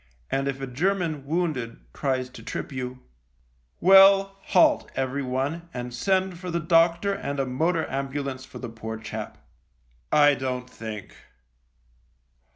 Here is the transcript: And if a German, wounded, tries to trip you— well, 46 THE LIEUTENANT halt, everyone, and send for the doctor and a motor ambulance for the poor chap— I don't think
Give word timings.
And 0.31 0.47
if 0.47 0.59
a 0.59 0.65
German, 0.65 1.27
wounded, 1.27 1.77
tries 1.93 2.27
to 2.29 2.41
trip 2.41 2.71
you— 2.71 3.03
well, 3.79 4.29
46 4.29 4.31
THE 4.31 4.31
LIEUTENANT 4.31 4.53
halt, 4.53 4.91
everyone, 4.95 5.69
and 5.75 5.93
send 5.93 6.39
for 6.39 6.49
the 6.49 6.59
doctor 6.59 7.13
and 7.13 7.39
a 7.39 7.45
motor 7.45 7.87
ambulance 7.87 8.43
for 8.43 8.57
the 8.57 8.69
poor 8.69 8.97
chap— 8.97 9.37
I 10.11 10.33
don't 10.33 10.67
think 10.67 11.13